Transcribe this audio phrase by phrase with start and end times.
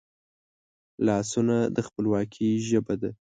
[1.05, 3.11] لاسونه د خپلواکي ژبه ده